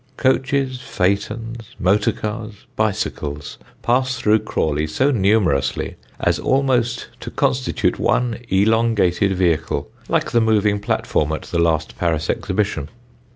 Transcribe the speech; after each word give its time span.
Coaches, 0.17 0.81
phaetons, 0.81 1.75
motor 1.79 2.11
cars, 2.11 2.65
bicycles, 2.75 3.59
pass 3.83 4.15
through 4.15 4.39
Crawley 4.39 4.87
so 4.87 5.11
numerously 5.11 5.95
as 6.19 6.39
almost 6.39 7.09
to 7.19 7.29
constitute 7.29 7.99
one 7.99 8.39
elongated 8.49 9.33
vehicle, 9.33 9.91
like 10.09 10.31
the 10.31 10.41
moving 10.41 10.79
platform 10.79 11.31
at 11.33 11.43
the 11.43 11.59
last 11.59 11.99
Paris 11.99 12.31
Exhibition. 12.31 12.89